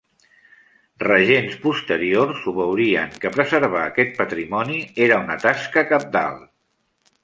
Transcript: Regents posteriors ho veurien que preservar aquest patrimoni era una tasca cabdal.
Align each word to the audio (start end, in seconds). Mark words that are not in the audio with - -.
Regents 1.03 1.57
posteriors 1.65 2.41
ho 2.45 2.55
veurien 2.61 3.15
que 3.27 3.33
preservar 3.37 3.85
aquest 3.93 4.19
patrimoni 4.25 4.83
era 5.11 5.23
una 5.29 5.41
tasca 5.49 5.87
cabdal. 5.97 6.47